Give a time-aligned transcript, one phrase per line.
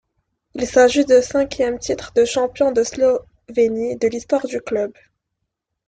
[0.55, 4.93] Il s'agit du cinquième titre de champion de Slovénie de l'histoire du club.